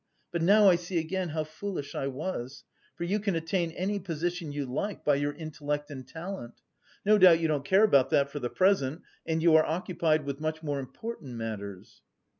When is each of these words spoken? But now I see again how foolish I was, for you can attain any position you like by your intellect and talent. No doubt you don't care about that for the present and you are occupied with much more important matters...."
But 0.31 0.41
now 0.41 0.67
I 0.67 0.77
see 0.77 0.97
again 0.97 1.29
how 1.29 1.43
foolish 1.43 1.93
I 1.93 2.07
was, 2.07 2.63
for 2.95 3.03
you 3.03 3.19
can 3.19 3.35
attain 3.35 3.69
any 3.69 3.99
position 3.99 4.51
you 4.51 4.65
like 4.65 5.05
by 5.05 5.13
your 5.13 5.31
intellect 5.33 5.91
and 5.91 6.07
talent. 6.07 6.59
No 7.05 7.19
doubt 7.19 7.39
you 7.39 7.47
don't 7.47 7.63
care 7.63 7.83
about 7.83 8.09
that 8.09 8.31
for 8.31 8.39
the 8.39 8.49
present 8.49 9.03
and 9.27 9.43
you 9.43 9.55
are 9.55 9.63
occupied 9.63 10.25
with 10.25 10.41
much 10.41 10.63
more 10.63 10.79
important 10.79 11.35
matters...." 11.35 12.01